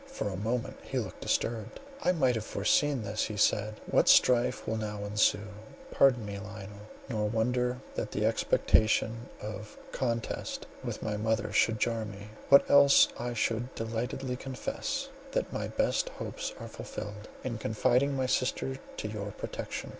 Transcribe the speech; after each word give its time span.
For 0.07 0.29
a 0.29 0.35
moment 0.35 0.77
he 0.81 0.97
looked 0.97 1.21
disturbed—"I 1.21 2.11
might 2.11 2.33
have 2.33 2.43
foreseen 2.43 3.03
this," 3.03 3.25
he 3.25 3.37
said, 3.37 3.75
"what 3.85 4.09
strife 4.09 4.67
will 4.67 4.77
now 4.77 5.05
ensue! 5.05 5.49
Pardon 5.91 6.25
me, 6.25 6.39
Lionel, 6.39 6.87
nor 7.07 7.29
wonder 7.29 7.77
that 7.93 8.09
the 8.11 8.25
expectation 8.25 9.29
of 9.39 9.77
contest 9.91 10.65
with 10.83 11.03
my 11.03 11.17
mother 11.17 11.53
should 11.53 11.79
jar 11.79 12.03
me, 12.03 12.29
when 12.49 12.61
else 12.67 13.09
I 13.19 13.35
should 13.35 13.75
delightedly 13.75 14.37
confess 14.37 15.09
that 15.33 15.53
my 15.53 15.67
best 15.67 16.09
hopes 16.09 16.51
are 16.59 16.67
fulfilled, 16.67 17.27
in 17.43 17.59
confiding 17.59 18.15
my 18.17 18.25
sister 18.25 18.79
to 18.97 19.07
your 19.07 19.29
protection. 19.33 19.89